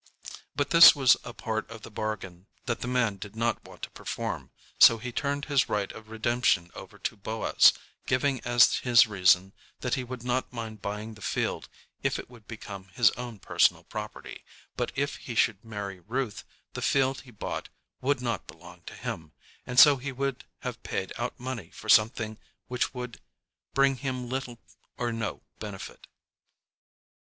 But 0.55 0.71
this 0.71 0.95
was 0.95 1.15
a 1.23 1.31
part 1.31 1.69
of 1.69 1.83
the 1.83 1.91
bargain 1.91 2.47
that 2.65 2.81
the 2.81 2.87
man 2.87 3.17
did 3.17 3.35
not 3.35 3.63
want 3.63 3.83
to 3.83 3.91
perform, 3.91 4.49
so 4.79 4.97
he 4.97 5.11
turned 5.11 5.45
his 5.45 5.69
right 5.69 5.91
of 5.91 6.09
redemption 6.09 6.71
over 6.73 6.97
to 6.97 7.15
Boaz, 7.15 7.71
giving 8.07 8.39
as 8.39 8.77
his 8.77 9.05
reason, 9.05 9.53
that 9.81 9.93
he 9.93 10.03
would 10.03 10.23
not 10.23 10.51
mind 10.51 10.81
buying 10.81 11.13
the 11.13 11.21
field 11.21 11.69
if 12.01 12.17
it 12.17 12.31
would 12.31 12.47
become 12.47 12.85
his 12.95 13.11
own 13.11 13.37
personal 13.37 13.83
property, 13.83 14.43
but 14.75 14.91
if 14.95 15.17
he 15.17 15.35
should 15.35 15.63
marry 15.63 15.99
Ruth 15.99 16.45
the 16.73 16.81
field 16.81 17.21
he 17.21 17.29
bought 17.29 17.69
would 18.01 18.21
not 18.23 18.47
belong 18.47 18.81
to 18.87 18.95
him; 18.95 19.33
and 19.67 19.79
so 19.79 19.97
he 19.97 20.11
would 20.11 20.45
have 20.63 20.81
paid 20.81 21.13
out 21.19 21.39
money 21.39 21.69
for 21.69 21.89
something 21.89 22.39
which 22.67 22.91
would 22.95 23.19
bring 23.75 23.97
him 23.97 24.27
little 24.29 24.57
or 24.97 25.11
no 25.13 25.43
benefit. 25.59 26.07